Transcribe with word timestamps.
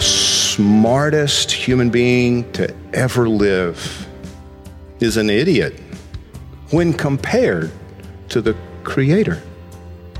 Smartest 0.00 1.50
human 1.52 1.90
being 1.90 2.50
to 2.52 2.74
ever 2.92 3.28
live 3.28 4.06
is 5.00 5.16
an 5.16 5.30
idiot 5.30 5.74
when 6.70 6.92
compared 6.92 7.70
to 8.28 8.40
the 8.40 8.56
Creator. 8.84 9.42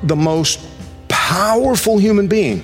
The 0.05 0.17
most 0.17 0.67
powerful 1.09 1.99
human 1.99 2.29
being 2.29 2.63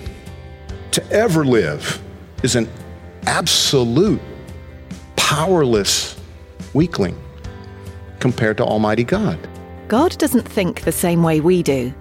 to 0.92 1.10
ever 1.10 1.44
live 1.44 2.02
is 2.42 2.56
an 2.56 2.68
absolute 3.26 4.20
powerless 5.16 6.18
weakling 6.72 7.20
compared 8.20 8.56
to 8.56 8.64
Almighty 8.64 9.04
God. 9.04 9.38
God 9.88 10.16
doesn't 10.18 10.48
think 10.48 10.82
the 10.82 10.92
same 10.92 11.22
way 11.22 11.40
we 11.40 11.62
do. 11.62 11.94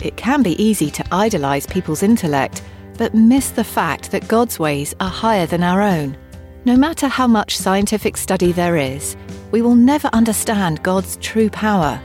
It 0.00 0.16
can 0.16 0.42
be 0.42 0.62
easy 0.62 0.90
to 0.90 1.04
idolize 1.10 1.66
people's 1.66 2.02
intellect, 2.02 2.62
but 2.96 3.14
miss 3.14 3.50
the 3.50 3.64
fact 3.64 4.10
that 4.10 4.28
God's 4.28 4.58
ways 4.58 4.94
are 5.00 5.10
higher 5.10 5.46
than 5.46 5.62
our 5.62 5.82
own. 5.82 6.16
No 6.64 6.76
matter 6.76 7.08
how 7.08 7.26
much 7.26 7.56
scientific 7.56 8.16
study 8.16 8.52
there 8.52 8.76
is, 8.76 9.16
we 9.50 9.62
will 9.62 9.74
never 9.74 10.08
understand 10.12 10.82
God's 10.82 11.16
true 11.16 11.50
power. 11.50 12.00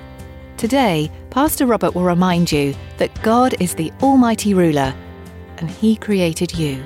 Today, 0.57 1.09
Pastor 1.29 1.65
Robert 1.65 1.95
will 1.95 2.03
remind 2.03 2.51
you 2.51 2.75
that 2.97 3.21
God 3.23 3.55
is 3.61 3.73
the 3.73 3.91
Almighty 4.01 4.53
Ruler, 4.53 4.93
and 5.57 5.69
He 5.69 5.95
created 5.95 6.53
you. 6.53 6.83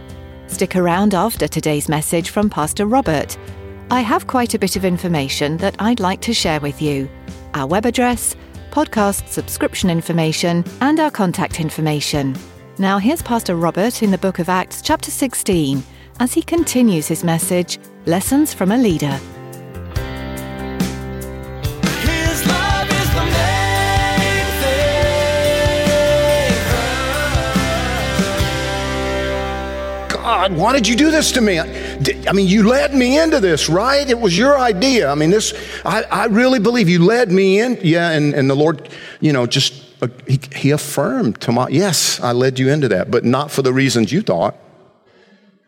Stick 0.47 0.75
around 0.75 1.15
after 1.15 1.47
today's 1.47 1.89
message 1.89 2.29
from 2.29 2.49
Pastor 2.49 2.85
Robert. 2.85 3.37
I 3.89 4.01
have 4.01 4.27
quite 4.27 4.53
a 4.53 4.59
bit 4.59 4.75
of 4.75 4.85
information 4.85 5.57
that 5.57 5.75
I'd 5.79 5.99
like 5.99 6.21
to 6.21 6.33
share 6.33 6.59
with 6.59 6.81
you 6.81 7.09
our 7.55 7.65
web 7.65 7.85
address, 7.85 8.35
podcast 8.71 9.27
subscription 9.27 9.89
information, 9.89 10.63
and 10.81 10.99
our 10.99 11.11
contact 11.11 11.59
information. 11.59 12.35
Now, 12.79 12.97
here's 12.97 13.21
Pastor 13.21 13.55
Robert 13.55 14.01
in 14.01 14.09
the 14.09 14.17
book 14.17 14.39
of 14.39 14.49
Acts, 14.49 14.81
chapter 14.81 15.11
16, 15.11 15.83
as 16.19 16.33
he 16.33 16.41
continues 16.41 17.07
his 17.07 17.23
message 17.23 17.77
Lessons 18.07 18.51
from 18.51 18.71
a 18.71 18.77
Leader. 18.79 19.11
His 22.01 22.43
love 22.47 22.89
is 22.89 23.09
the 23.13 23.25
main 23.25 24.45
thing. 30.07 30.17
God, 30.17 30.53
why 30.53 30.73
did 30.73 30.87
you 30.87 30.95
do 30.95 31.11
this 31.11 31.31
to 31.33 31.41
me? 31.41 31.59
I 31.59 32.33
mean, 32.33 32.47
you 32.47 32.67
led 32.67 32.95
me 32.95 33.19
into 33.19 33.39
this, 33.39 33.69
right? 33.69 34.09
It 34.09 34.19
was 34.19 34.35
your 34.35 34.57
idea. 34.57 35.11
I 35.11 35.15
mean, 35.15 35.29
this, 35.29 35.53
I, 35.85 36.05
I 36.09 36.25
really 36.25 36.57
believe 36.57 36.89
you 36.89 37.05
led 37.05 37.31
me 37.31 37.59
in. 37.59 37.77
Yeah, 37.83 38.09
and, 38.09 38.33
and 38.33 38.49
the 38.49 38.55
Lord, 38.55 38.89
you 39.21 39.31
know, 39.31 39.45
just, 39.45 39.82
he, 40.27 40.39
he 40.55 40.71
affirmed 40.71 41.39
to 41.41 41.51
my, 41.51 41.67
yes, 41.69 42.19
I 42.19 42.31
led 42.31 42.59
you 42.59 42.69
into 42.69 42.87
that, 42.89 43.11
but 43.11 43.23
not 43.23 43.51
for 43.51 43.61
the 43.61 43.73
reasons 43.73 44.11
you 44.11 44.21
thought. 44.21 44.55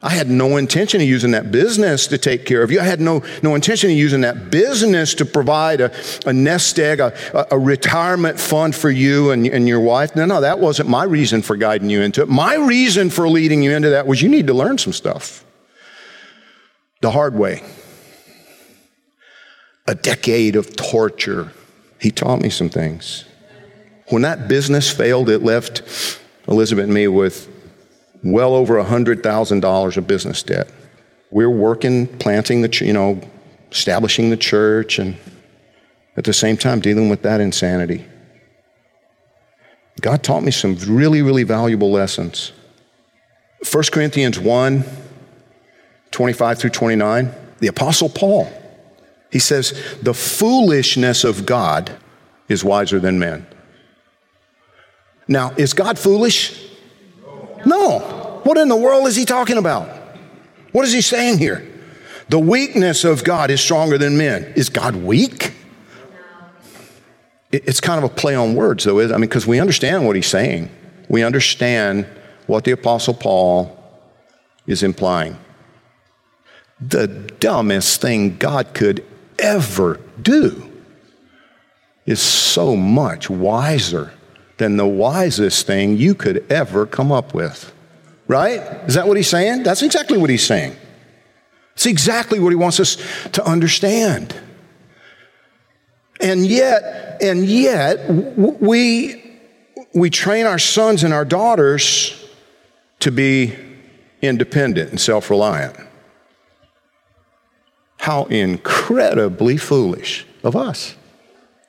I 0.01 0.09
had 0.09 0.29
no 0.29 0.57
intention 0.57 1.01
of 1.01 1.07
using 1.07 1.31
that 1.31 1.51
business 1.51 2.05
to 2.07 2.19
take 2.19 2.45
care 2.45 2.61
of 2.61 2.69
you. 2.69 2.79
I 2.79 2.83
had 2.83 3.01
no, 3.01 3.23
no 3.41 3.55
intention 3.55 3.89
of 3.89 3.97
using 3.97 4.21
that 4.21 4.51
business 4.51 5.15
to 5.15 5.25
provide 5.25 5.81
a, 5.81 5.91
a 6.27 6.33
nest 6.33 6.77
egg, 6.77 6.99
a, 6.99 7.11
a- 7.49 7.57
retirement 7.57 8.39
fund 8.39 8.75
for 8.75 8.91
you 8.91 9.31
and, 9.31 9.47
and 9.47 9.67
your 9.67 9.79
wife. 9.79 10.15
No, 10.15 10.25
no, 10.25 10.41
that 10.41 10.59
wasn't 10.59 10.89
my 10.89 11.05
reason 11.05 11.41
for 11.41 11.55
guiding 11.55 11.89
you 11.89 12.01
into 12.01 12.21
it. 12.21 12.29
My 12.29 12.55
reason 12.55 13.09
for 13.09 13.27
leading 13.27 13.63
you 13.63 13.71
into 13.71 13.89
that 13.89 14.05
was 14.05 14.21
you 14.21 14.29
need 14.29 14.45
to 14.45 14.53
learn 14.53 14.77
some 14.77 14.93
stuff 14.93 15.43
the 17.01 17.09
hard 17.09 17.33
way. 17.33 17.63
A 19.87 19.95
decade 19.95 20.55
of 20.55 20.75
torture. 20.75 21.51
He 21.99 22.11
taught 22.11 22.41
me 22.41 22.49
some 22.49 22.69
things. 22.69 23.25
When 24.09 24.21
that 24.21 24.47
business 24.47 24.91
failed, 24.91 25.29
it 25.29 25.43
left 25.43 26.19
Elizabeth 26.47 26.85
and 26.85 26.93
me 26.93 27.07
with 27.07 27.49
well 28.23 28.53
over 28.53 28.75
$100,000 28.75 29.97
of 29.97 30.07
business 30.07 30.43
debt. 30.43 30.69
We're 31.31 31.49
working, 31.49 32.07
planting 32.17 32.61
the, 32.61 32.85
you 32.85 32.93
know, 32.93 33.21
establishing 33.71 34.29
the 34.29 34.37
church, 34.37 34.99
and 34.99 35.17
at 36.17 36.23
the 36.23 36.33
same 36.33 36.57
time 36.57 36.79
dealing 36.79 37.09
with 37.09 37.23
that 37.23 37.41
insanity. 37.41 38.05
God 40.01 40.23
taught 40.23 40.43
me 40.43 40.51
some 40.51 40.75
really, 40.87 41.21
really 41.21 41.43
valuable 41.43 41.91
lessons. 41.91 42.51
1 43.71 43.83
Corinthians 43.91 44.39
1 44.39 44.83
25 46.11 46.59
through 46.59 46.69
29, 46.69 47.33
the 47.59 47.67
Apostle 47.67 48.07
Paul, 48.07 48.47
he 49.31 49.39
says, 49.39 49.73
The 50.01 50.13
foolishness 50.13 51.25
of 51.25 51.45
God 51.45 51.91
is 52.47 52.63
wiser 52.63 53.01
than 53.01 53.19
men. 53.19 53.45
Now, 55.27 55.53
is 55.57 55.73
God 55.73 55.97
foolish? 55.97 56.69
No. 57.65 57.99
What 58.43 58.57
in 58.57 58.67
the 58.69 58.75
world 58.75 59.07
is 59.07 59.15
he 59.15 59.25
talking 59.25 59.57
about? 59.57 59.89
What 60.71 60.85
is 60.85 60.93
he 60.93 61.01
saying 61.01 61.39
here? 61.39 61.67
The 62.29 62.39
weakness 62.39 63.03
of 63.03 63.23
God 63.23 63.49
is 63.49 63.61
stronger 63.61 63.97
than 63.97 64.17
men. 64.17 64.53
Is 64.55 64.69
God 64.69 64.95
weak? 64.95 65.53
It- 67.51 67.63
It's 67.67 67.79
kind 67.79 68.03
of 68.03 68.03
a 68.09 68.13
play 68.13 68.35
on 68.35 68.55
words, 68.55 68.83
though, 68.83 68.99
I 69.01 69.07
mean, 69.13 69.21
because 69.21 69.47
we 69.47 69.59
understand 69.59 70.05
what 70.05 70.15
he's 70.15 70.27
saying. 70.27 70.69
We 71.07 71.23
understand 71.23 72.05
what 72.47 72.63
the 72.63 72.71
Apostle 72.71 73.13
Paul 73.13 73.77
is 74.67 74.83
implying. 74.83 75.37
The 76.81 77.07
dumbest 77.07 78.01
thing 78.01 78.37
God 78.37 78.73
could 78.73 79.03
ever 79.39 79.99
do 80.21 80.69
is 82.05 82.19
so 82.21 82.75
much 82.75 83.29
wiser 83.29 84.11
than 84.57 84.77
the 84.77 84.87
wisest 84.87 85.67
thing 85.67 85.97
you 85.97 86.15
could 86.15 86.45
ever 86.51 86.85
come 86.85 87.11
up 87.11 87.33
with. 87.33 87.73
Right? 88.27 88.59
Is 88.87 88.95
that 88.95 89.07
what 89.07 89.17
he's 89.17 89.29
saying? 89.29 89.63
That's 89.63 89.81
exactly 89.83 90.17
what 90.17 90.29
he's 90.29 90.45
saying. 90.45 90.75
It's 91.73 91.85
exactly 91.85 92.39
what 92.39 92.49
he 92.49 92.55
wants 92.55 92.79
us 92.79 92.97
to 93.33 93.45
understand. 93.45 94.33
And 96.21 96.45
yet, 96.45 97.21
and 97.21 97.45
yet, 97.45 98.09
we, 98.09 99.21
we 99.93 100.09
train 100.09 100.45
our 100.45 100.57
sons 100.57 101.03
and 101.03 101.13
our 101.13 101.25
daughters 101.25 102.25
to 103.01 103.11
be 103.11 103.53
independent 104.21 104.89
and 104.89 104.99
self 104.99 105.29
reliant. 105.29 105.75
How 107.97 108.23
incredibly 108.25 109.57
foolish 109.57 110.25
of 110.43 110.55
us. 110.55 110.95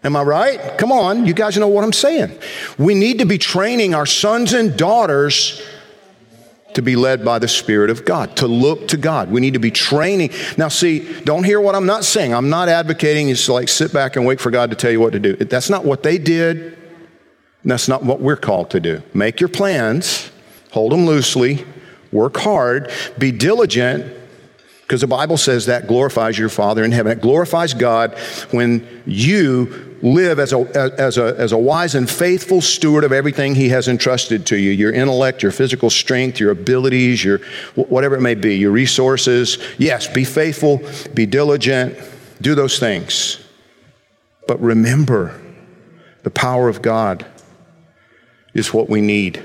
Am 0.06 0.14
I 0.14 0.22
right? 0.22 0.78
Come 0.78 0.92
on, 0.92 1.26
you 1.26 1.34
guys 1.34 1.56
know 1.56 1.66
what 1.66 1.82
I'm 1.82 1.92
saying. 1.92 2.38
We 2.78 2.94
need 2.94 3.18
to 3.18 3.26
be 3.26 3.38
training 3.38 3.92
our 3.92 4.06
sons 4.06 4.52
and 4.52 4.78
daughters 4.78 5.60
to 6.74 6.82
be 6.82 6.94
led 6.94 7.24
by 7.24 7.40
the 7.40 7.48
Spirit 7.48 7.90
of 7.90 8.04
God, 8.04 8.36
to 8.36 8.46
look 8.46 8.86
to 8.88 8.96
God. 8.96 9.32
We 9.32 9.40
need 9.40 9.54
to 9.54 9.58
be 9.58 9.72
training. 9.72 10.30
Now, 10.56 10.68
see, 10.68 11.12
don't 11.24 11.42
hear 11.42 11.60
what 11.60 11.74
I'm 11.74 11.86
not 11.86 12.04
saying. 12.04 12.32
I'm 12.32 12.48
not 12.48 12.68
advocating 12.68 13.26
just 13.28 13.48
like 13.48 13.68
sit 13.68 13.92
back 13.92 14.14
and 14.14 14.24
wait 14.24 14.40
for 14.40 14.52
God 14.52 14.70
to 14.70 14.76
tell 14.76 14.92
you 14.92 15.00
what 15.00 15.12
to 15.14 15.18
do. 15.18 15.34
That's 15.34 15.68
not 15.68 15.84
what 15.84 16.04
they 16.04 16.18
did. 16.18 16.78
That's 17.64 17.88
not 17.88 18.04
what 18.04 18.20
we're 18.20 18.36
called 18.36 18.70
to 18.70 18.80
do. 18.80 19.02
Make 19.12 19.40
your 19.40 19.48
plans, 19.48 20.30
hold 20.70 20.92
them 20.92 21.04
loosely, 21.04 21.66
work 22.12 22.36
hard, 22.36 22.92
be 23.18 23.32
diligent, 23.32 24.14
because 24.86 25.00
the 25.00 25.08
Bible 25.08 25.36
says 25.36 25.66
that 25.66 25.88
glorifies 25.88 26.38
your 26.38 26.48
Father 26.48 26.84
in 26.84 26.92
heaven. 26.92 27.10
It 27.10 27.20
glorifies 27.20 27.74
God 27.74 28.16
when 28.52 29.02
you 29.04 29.98
live 30.00 30.38
as 30.38 30.52
a, 30.52 30.58
as, 30.96 31.18
a, 31.18 31.34
as 31.36 31.50
a 31.50 31.58
wise 31.58 31.96
and 31.96 32.08
faithful 32.08 32.60
steward 32.60 33.02
of 33.02 33.10
everything 33.10 33.56
He 33.56 33.70
has 33.70 33.88
entrusted 33.88 34.46
to 34.46 34.56
you 34.56 34.70
your 34.70 34.92
intellect, 34.92 35.42
your 35.42 35.50
physical 35.50 35.90
strength, 35.90 36.38
your 36.38 36.52
abilities, 36.52 37.24
your 37.24 37.38
whatever 37.74 38.14
it 38.14 38.20
may 38.20 38.36
be, 38.36 38.56
your 38.58 38.70
resources. 38.70 39.58
Yes, 39.76 40.06
be 40.06 40.22
faithful, 40.22 40.80
be 41.14 41.26
diligent, 41.26 41.98
do 42.40 42.54
those 42.54 42.78
things. 42.78 43.44
But 44.46 44.60
remember, 44.60 45.40
the 46.22 46.30
power 46.30 46.68
of 46.68 46.80
God 46.80 47.26
is 48.54 48.72
what 48.72 48.88
we 48.88 49.00
need. 49.00 49.42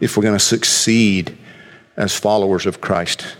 if 0.00 0.16
we're 0.16 0.22
going 0.22 0.38
to 0.38 0.44
succeed 0.44 1.36
as 1.96 2.16
followers 2.16 2.64
of 2.64 2.80
Christ, 2.80 3.36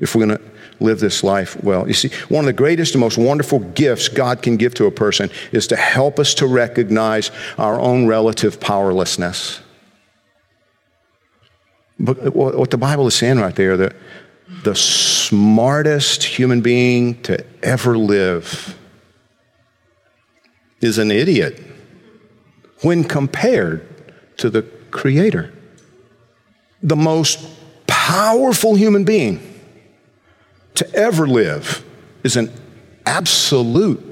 if 0.00 0.14
we're 0.14 0.26
going 0.26 0.38
to 0.38 0.44
live 0.80 0.98
this 0.98 1.22
life 1.22 1.62
well. 1.62 1.86
You 1.86 1.94
see, 1.94 2.08
one 2.28 2.44
of 2.44 2.46
the 2.46 2.52
greatest 2.52 2.94
and 2.94 3.00
most 3.00 3.18
wonderful 3.18 3.60
gifts 3.60 4.08
God 4.08 4.42
can 4.42 4.56
give 4.56 4.74
to 4.74 4.86
a 4.86 4.90
person 4.90 5.30
is 5.52 5.66
to 5.68 5.76
help 5.76 6.18
us 6.18 6.34
to 6.34 6.46
recognize 6.46 7.30
our 7.58 7.78
own 7.78 8.06
relative 8.06 8.58
powerlessness. 8.58 9.60
But 11.98 12.34
what 12.34 12.70
the 12.70 12.78
Bible 12.78 13.06
is 13.06 13.14
saying 13.14 13.38
right 13.38 13.54
there, 13.54 13.76
that 13.76 13.94
the 14.64 14.74
smartest 14.74 16.24
human 16.24 16.62
being 16.62 17.20
to 17.22 17.44
ever 17.62 17.96
live 17.96 18.76
is 20.80 20.96
an 20.96 21.10
idiot 21.10 21.62
when 22.80 23.04
compared 23.04 23.86
to 24.38 24.48
the 24.48 24.62
Creator. 24.90 25.52
The 26.82 26.96
most 26.96 27.46
powerful 27.86 28.74
human 28.74 29.04
being 29.04 29.49
to 30.80 30.94
ever 30.94 31.26
live 31.26 31.84
is 32.24 32.36
an 32.36 32.50
absolute 33.04 34.02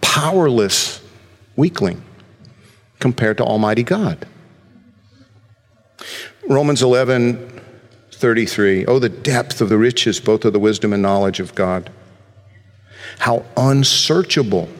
powerless 0.00 1.02
weakling 1.54 2.02
compared 2.98 3.36
to 3.36 3.44
Almighty 3.44 3.82
God. 3.82 4.26
Romans 6.48 6.82
11, 6.82 7.60
33. 8.10 8.86
Oh, 8.86 8.98
the 8.98 9.10
depth 9.10 9.60
of 9.60 9.68
the 9.68 9.76
riches, 9.76 10.18
both 10.18 10.46
of 10.46 10.54
the 10.54 10.58
wisdom 10.58 10.94
and 10.94 11.02
knowledge 11.02 11.40
of 11.40 11.54
God. 11.54 11.90
How 13.18 13.44
unsearchable 13.54 14.70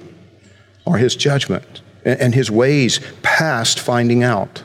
are 0.87 0.97
his 0.97 1.15
judgments 1.15 1.83
and 2.07 2.35
his 2.35 2.51
ways 2.51 3.01
past 3.23 3.79
finding 3.79 4.23
out. 4.23 4.63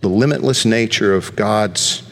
The 0.00 0.08
limitless 0.08 0.64
nature 0.64 1.14
of 1.14 1.36
God's 1.36 2.02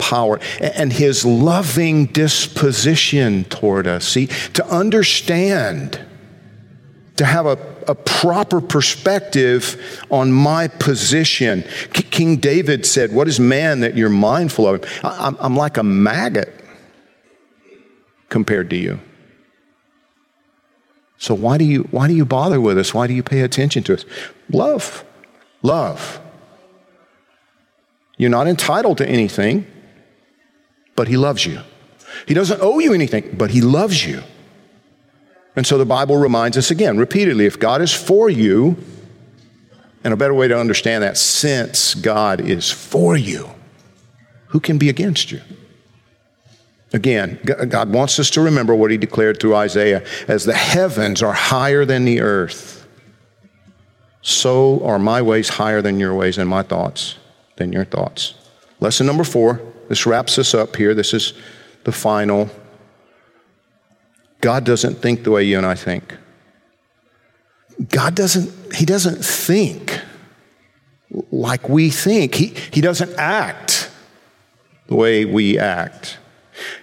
power 0.00 0.40
and 0.60 0.92
his 0.92 1.24
loving 1.24 2.06
disposition 2.06 3.44
toward 3.44 3.86
us. 3.86 4.08
See, 4.08 4.26
to 4.54 4.66
understand, 4.66 6.00
to 7.16 7.24
have 7.24 7.46
a, 7.46 7.58
a 7.86 7.94
proper 7.94 8.60
perspective 8.60 10.04
on 10.10 10.32
my 10.32 10.66
position. 10.66 11.62
K- 11.92 12.02
King 12.02 12.36
David 12.38 12.84
said, 12.84 13.12
What 13.12 13.28
is 13.28 13.38
man 13.38 13.80
that 13.80 13.96
you're 13.96 14.08
mindful 14.08 14.66
of? 14.66 14.84
I, 15.04 15.26
I'm, 15.26 15.36
I'm 15.38 15.56
like 15.56 15.76
a 15.76 15.82
maggot 15.84 16.52
compared 18.28 18.70
to 18.70 18.76
you. 18.76 19.00
So 21.18 21.34
why 21.34 21.58
do 21.58 21.64
you 21.64 21.82
why 21.90 22.08
do 22.08 22.14
you 22.14 22.24
bother 22.24 22.60
with 22.60 22.78
us? 22.78 22.94
Why 22.94 23.06
do 23.06 23.12
you 23.12 23.22
pay 23.22 23.42
attention 23.42 23.82
to 23.84 23.94
us? 23.94 24.06
Love. 24.50 25.04
Love. 25.62 26.18
You're 28.16 28.30
not 28.30 28.48
entitled 28.48 28.98
to 28.98 29.08
anything, 29.08 29.66
but 31.00 31.08
he 31.08 31.16
loves 31.16 31.46
you. 31.46 31.62
He 32.26 32.34
doesn't 32.34 32.60
owe 32.60 32.78
you 32.78 32.92
anything, 32.92 33.34
but 33.38 33.52
he 33.52 33.62
loves 33.62 34.04
you. 34.04 34.22
And 35.56 35.66
so 35.66 35.78
the 35.78 35.86
Bible 35.86 36.18
reminds 36.18 36.58
us 36.58 36.70
again, 36.70 36.98
repeatedly, 36.98 37.46
if 37.46 37.58
God 37.58 37.80
is 37.80 37.90
for 37.90 38.28
you, 38.28 38.76
and 40.04 40.12
a 40.12 40.16
better 40.18 40.34
way 40.34 40.46
to 40.46 40.60
understand 40.60 41.02
that, 41.02 41.16
since 41.16 41.94
God 41.94 42.42
is 42.42 42.70
for 42.70 43.16
you, 43.16 43.48
who 44.48 44.60
can 44.60 44.76
be 44.76 44.90
against 44.90 45.32
you? 45.32 45.40
Again, 46.92 47.40
God 47.46 47.90
wants 47.90 48.18
us 48.18 48.28
to 48.32 48.42
remember 48.42 48.74
what 48.74 48.90
he 48.90 48.98
declared 48.98 49.40
through 49.40 49.54
Isaiah 49.54 50.04
as 50.28 50.44
the 50.44 50.52
heavens 50.52 51.22
are 51.22 51.32
higher 51.32 51.86
than 51.86 52.04
the 52.04 52.20
earth, 52.20 52.86
so 54.20 54.84
are 54.84 54.98
my 54.98 55.22
ways 55.22 55.48
higher 55.48 55.80
than 55.80 55.98
your 55.98 56.14
ways, 56.14 56.36
and 56.36 56.46
my 56.46 56.62
thoughts 56.62 57.16
than 57.56 57.72
your 57.72 57.86
thoughts. 57.86 58.34
Lesson 58.80 59.06
number 59.06 59.24
four. 59.24 59.62
This 59.90 60.06
wraps 60.06 60.38
us 60.38 60.54
up 60.54 60.76
here. 60.76 60.94
This 60.94 61.12
is 61.12 61.34
the 61.82 61.90
final. 61.90 62.48
God 64.40 64.64
doesn't 64.64 65.02
think 65.02 65.24
the 65.24 65.32
way 65.32 65.42
you 65.42 65.58
and 65.58 65.66
I 65.66 65.74
think. 65.74 66.16
God 67.88 68.14
doesn't, 68.14 68.72
He 68.72 68.86
doesn't 68.86 69.24
think 69.24 70.00
like 71.32 71.68
we 71.68 71.90
think. 71.90 72.36
He, 72.36 72.54
he 72.72 72.80
doesn't 72.80 73.12
act 73.18 73.90
the 74.86 74.94
way 74.94 75.24
we 75.24 75.58
act. 75.58 76.18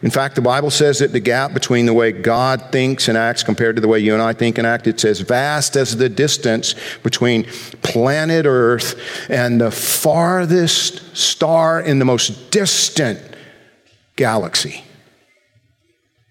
In 0.01 0.09
fact, 0.09 0.35
the 0.35 0.41
Bible 0.41 0.69
says 0.69 0.99
that 0.99 1.11
the 1.11 1.19
gap 1.19 1.53
between 1.53 1.85
the 1.85 1.93
way 1.93 2.11
God 2.11 2.71
thinks 2.71 3.07
and 3.07 3.17
acts 3.17 3.43
compared 3.43 3.75
to 3.75 3.81
the 3.81 3.87
way 3.87 3.99
you 3.99 4.13
and 4.13 4.21
I 4.21 4.33
think 4.33 4.57
and 4.57 4.67
act, 4.67 4.87
it's 4.87 5.05
as 5.05 5.21
vast 5.21 5.75
as 5.75 5.97
the 5.97 6.09
distance 6.09 6.75
between 7.03 7.43
planet 7.81 8.45
Earth 8.45 8.99
and 9.29 9.59
the 9.59 9.71
farthest 9.71 11.15
star 11.15 11.81
in 11.81 11.99
the 11.99 12.05
most 12.05 12.51
distant 12.51 13.19
galaxy. 14.15 14.83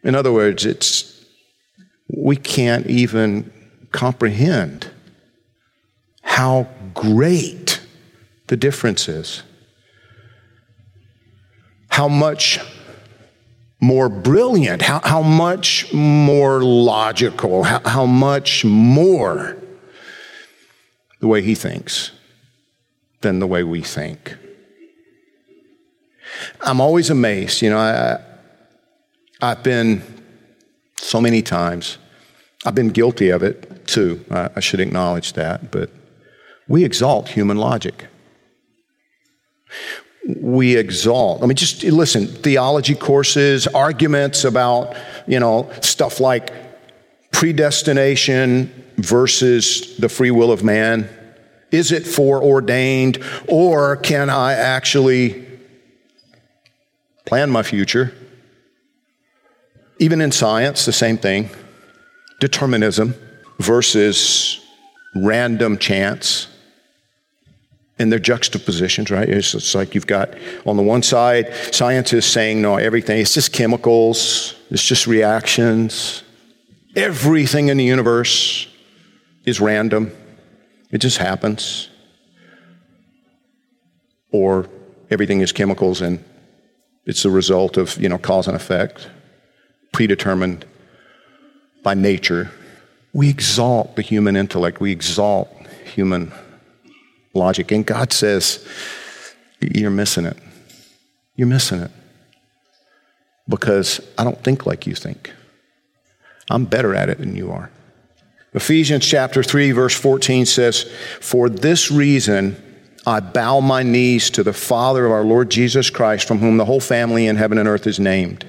In 0.02 0.14
other 0.14 0.32
words, 0.32 0.64
it's 0.64 1.24
we 2.08 2.36
can't 2.36 2.86
even 2.86 3.52
comprehend 3.90 4.88
how 6.22 6.68
great 6.94 7.80
the 8.46 8.56
difference 8.56 9.08
is. 9.08 9.42
How 11.88 12.08
much 12.08 12.60
more 13.80 14.08
brilliant, 14.08 14.82
how, 14.82 15.00
how 15.04 15.22
much 15.22 15.92
more 15.92 16.62
logical, 16.62 17.64
how, 17.64 17.80
how 17.84 18.06
much 18.06 18.64
more 18.64 19.56
the 21.20 21.26
way 21.26 21.42
he 21.42 21.54
thinks 21.54 22.12
than 23.20 23.38
the 23.38 23.46
way 23.46 23.62
we 23.62 23.82
think. 23.82 24.36
I'm 26.60 26.80
always 26.80 27.10
amazed. 27.10 27.62
You 27.62 27.70
know, 27.70 27.78
I, 27.78 28.18
I've 29.40 29.62
been 29.62 30.02
so 30.98 31.20
many 31.20 31.42
times, 31.42 31.98
I've 32.64 32.74
been 32.74 32.90
guilty 32.90 33.30
of 33.30 33.42
it 33.42 33.86
too. 33.86 34.24
I, 34.30 34.50
I 34.56 34.60
should 34.60 34.80
acknowledge 34.80 35.34
that, 35.34 35.70
but 35.70 35.90
we 36.68 36.84
exalt 36.84 37.28
human 37.28 37.56
logic 37.58 38.06
we 40.26 40.76
exalt. 40.76 41.42
I 41.42 41.46
mean, 41.46 41.56
just 41.56 41.84
listen, 41.84 42.26
theology 42.26 42.94
courses, 42.94 43.66
arguments 43.68 44.44
about, 44.44 44.96
you 45.26 45.38
know, 45.38 45.70
stuff 45.82 46.20
like 46.20 46.52
predestination 47.32 48.84
versus 48.96 49.96
the 49.98 50.08
free 50.08 50.30
will 50.30 50.50
of 50.50 50.64
man. 50.64 51.08
Is 51.70 51.92
it 51.92 52.06
foreordained, 52.06 53.22
or 53.48 53.96
can 53.96 54.30
I 54.30 54.54
actually 54.54 55.46
plan 57.24 57.50
my 57.50 57.62
future? 57.62 58.14
Even 59.98 60.20
in 60.20 60.32
science, 60.32 60.86
the 60.86 60.92
same 60.92 61.18
thing. 61.18 61.50
Determinism 62.40 63.14
versus 63.58 64.60
random 65.14 65.78
chance 65.78 66.48
and 67.98 68.12
their 68.12 68.18
juxtapositions, 68.18 69.10
right? 69.10 69.28
It's, 69.28 69.54
it's, 69.54 69.74
like 69.74 69.94
you've 69.94 70.06
got 70.06 70.34
on 70.66 70.76
the 70.76 70.82
one 70.82 71.02
side, 71.02 71.52
scientists 71.72 72.26
saying, 72.26 72.60
no, 72.60 72.76
everything, 72.76 73.20
it's 73.20 73.34
just 73.34 73.52
chemicals, 73.52 74.54
it's 74.70 74.84
just 74.84 75.06
reactions. 75.06 76.22
Everything 76.94 77.68
in 77.68 77.78
the 77.78 77.84
universe 77.84 78.68
is 79.44 79.60
random, 79.60 80.12
it 80.90 80.98
just 80.98 81.18
happens. 81.18 81.88
Or 84.30 84.68
everything 85.10 85.40
is 85.40 85.52
chemicals 85.52 86.00
and 86.02 86.22
it's 87.06 87.22
the 87.22 87.30
result 87.30 87.76
of, 87.76 87.96
you 87.98 88.08
know, 88.08 88.18
cause 88.18 88.46
and 88.46 88.56
effect, 88.56 89.08
predetermined 89.92 90.66
by 91.82 91.94
nature. 91.94 92.50
We 93.12 93.30
exalt 93.30 93.96
the 93.96 94.02
human 94.02 94.36
intellect, 94.36 94.80
we 94.80 94.92
exalt 94.92 95.48
human 95.94 96.32
logic. 97.36 97.70
And 97.70 97.86
God 97.86 98.12
says, 98.12 98.66
You're 99.60 99.90
missing 99.90 100.26
it. 100.26 100.36
You're 101.36 101.46
missing 101.46 101.80
it. 101.80 101.90
Because 103.48 104.00
I 104.18 104.24
don't 104.24 104.42
think 104.42 104.66
like 104.66 104.86
you 104.86 104.94
think. 104.94 105.32
I'm 106.50 106.64
better 106.64 106.94
at 106.94 107.08
it 107.08 107.18
than 107.18 107.36
you 107.36 107.52
are. 107.52 107.70
Ephesians 108.54 109.06
chapter 109.06 109.42
3, 109.42 109.72
verse 109.72 109.94
14 109.94 110.46
says, 110.46 110.90
For 111.20 111.48
this 111.48 111.90
reason 111.90 112.56
I 113.06 113.20
bow 113.20 113.60
my 113.60 113.82
knees 113.82 114.30
to 114.30 114.42
the 114.42 114.52
Father 114.52 115.04
of 115.04 115.12
our 115.12 115.24
Lord 115.24 115.50
Jesus 115.50 115.90
Christ, 115.90 116.26
from 116.26 116.38
whom 116.38 116.56
the 116.56 116.64
whole 116.64 116.80
family 116.80 117.26
in 117.26 117.36
heaven 117.36 117.58
and 117.58 117.68
earth 117.68 117.86
is 117.86 118.00
named, 118.00 118.46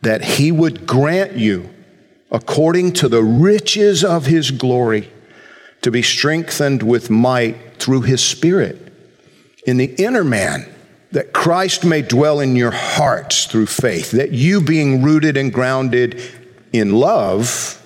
that 0.00 0.22
he 0.22 0.52
would 0.52 0.86
grant 0.86 1.32
you, 1.32 1.68
according 2.30 2.92
to 2.94 3.08
the 3.08 3.22
riches 3.22 4.04
of 4.04 4.26
his 4.26 4.50
glory, 4.50 5.10
to 5.82 5.90
be 5.90 6.02
strengthened 6.02 6.82
with 6.82 7.10
might 7.10 7.71
through 7.82 8.02
his 8.02 8.22
Spirit 8.22 8.92
in 9.66 9.76
the 9.76 9.94
inner 9.96 10.24
man, 10.24 10.66
that 11.12 11.32
Christ 11.32 11.84
may 11.84 12.02
dwell 12.02 12.40
in 12.40 12.56
your 12.56 12.70
hearts 12.70 13.46
through 13.46 13.66
faith, 13.66 14.12
that 14.12 14.32
you 14.32 14.60
being 14.60 15.02
rooted 15.02 15.36
and 15.36 15.52
grounded 15.52 16.20
in 16.72 16.92
love 16.92 17.78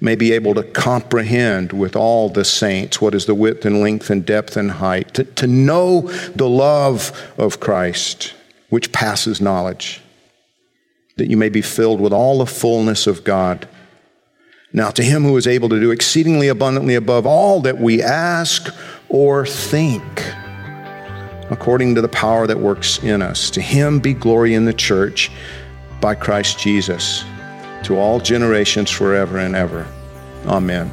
may 0.00 0.14
be 0.14 0.32
able 0.32 0.54
to 0.54 0.62
comprehend 0.62 1.72
with 1.72 1.96
all 1.96 2.28
the 2.28 2.44
saints 2.44 3.00
what 3.00 3.14
is 3.14 3.26
the 3.26 3.34
width 3.34 3.64
and 3.64 3.80
length 3.80 4.10
and 4.10 4.26
depth 4.26 4.56
and 4.56 4.72
height, 4.72 5.14
to, 5.14 5.24
to 5.24 5.46
know 5.46 6.02
the 6.34 6.48
love 6.48 7.32
of 7.38 7.60
Christ, 7.60 8.34
which 8.68 8.92
passes 8.92 9.40
knowledge, 9.40 10.00
that 11.16 11.30
you 11.30 11.36
may 11.36 11.48
be 11.48 11.62
filled 11.62 12.00
with 12.00 12.12
all 12.12 12.38
the 12.38 12.46
fullness 12.46 13.06
of 13.06 13.24
God. 13.24 13.66
Now, 14.76 14.90
to 14.90 15.02
him 15.02 15.22
who 15.22 15.38
is 15.38 15.46
able 15.46 15.70
to 15.70 15.80
do 15.80 15.90
exceedingly 15.90 16.48
abundantly 16.48 16.96
above 16.96 17.26
all 17.26 17.62
that 17.62 17.78
we 17.78 18.02
ask 18.02 18.68
or 19.08 19.46
think, 19.46 20.02
according 21.50 21.94
to 21.94 22.02
the 22.02 22.08
power 22.08 22.46
that 22.46 22.60
works 22.60 23.02
in 23.02 23.22
us, 23.22 23.48
to 23.52 23.62
him 23.62 24.00
be 24.00 24.12
glory 24.12 24.52
in 24.52 24.66
the 24.66 24.74
church 24.74 25.30
by 26.02 26.14
Christ 26.14 26.58
Jesus 26.58 27.24
to 27.84 27.96
all 27.96 28.20
generations 28.20 28.90
forever 28.90 29.38
and 29.38 29.56
ever. 29.56 29.86
Amen. 30.44 30.92